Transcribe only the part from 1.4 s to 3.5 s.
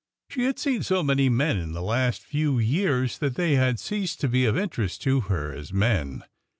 in the last few years that